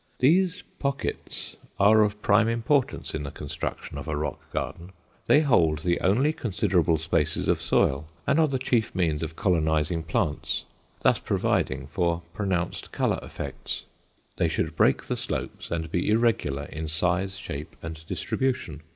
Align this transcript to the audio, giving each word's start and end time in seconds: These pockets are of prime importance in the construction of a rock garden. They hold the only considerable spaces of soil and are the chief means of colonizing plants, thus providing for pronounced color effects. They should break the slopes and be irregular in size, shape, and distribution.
These 0.17 0.63
pockets 0.79 1.57
are 1.79 2.01
of 2.01 2.23
prime 2.23 2.47
importance 2.47 3.13
in 3.13 3.21
the 3.21 3.29
construction 3.29 3.99
of 3.99 4.07
a 4.07 4.17
rock 4.17 4.51
garden. 4.51 4.93
They 5.27 5.41
hold 5.41 5.83
the 5.83 5.99
only 5.99 6.33
considerable 6.33 6.97
spaces 6.97 7.47
of 7.47 7.61
soil 7.61 8.07
and 8.25 8.39
are 8.39 8.47
the 8.47 8.57
chief 8.57 8.95
means 8.95 9.21
of 9.21 9.35
colonizing 9.35 10.01
plants, 10.01 10.65
thus 11.03 11.19
providing 11.19 11.85
for 11.85 12.23
pronounced 12.33 12.91
color 12.91 13.19
effects. 13.21 13.83
They 14.37 14.47
should 14.47 14.75
break 14.75 15.03
the 15.03 15.15
slopes 15.15 15.69
and 15.69 15.91
be 15.91 16.09
irregular 16.09 16.63
in 16.63 16.87
size, 16.87 17.37
shape, 17.37 17.75
and 17.83 18.03
distribution. 18.07 18.81